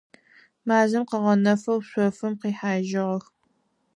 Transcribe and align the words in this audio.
Мазэм 0.67 1.03
къыгъэнэфэу 1.09 1.79
шъофым 1.87 2.33
къихьажьыгъэх. 2.39 3.25